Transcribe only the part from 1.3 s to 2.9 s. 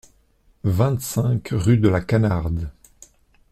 rue de la Canarde